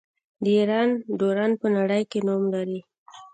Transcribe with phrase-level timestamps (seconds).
[0.43, 2.79] د ایران ډرون په نړۍ کې نوم لري.